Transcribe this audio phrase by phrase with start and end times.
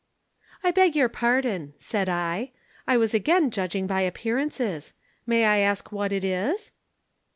[0.63, 2.53] "'I beg your pardon,' said I.
[2.87, 4.93] 'I was again judging by appearances.
[5.27, 6.71] May I ask what it is?'